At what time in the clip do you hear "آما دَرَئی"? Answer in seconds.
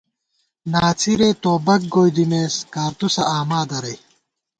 3.37-3.97